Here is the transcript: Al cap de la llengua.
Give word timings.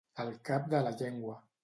Al 0.21 0.31
cap 0.49 0.65
de 0.71 0.81
la 0.87 0.95
llengua. 1.03 1.37